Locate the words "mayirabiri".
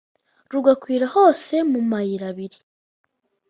1.89-2.59